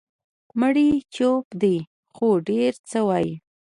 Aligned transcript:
مړی 0.59 0.89
چوپ 1.15 1.45
دی، 1.61 1.77
خو 2.13 2.27
ډېر 2.49 2.71
څه 2.89 2.99
وایي. 3.07 3.33